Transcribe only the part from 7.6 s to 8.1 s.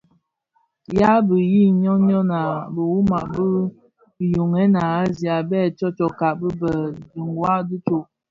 di tsog.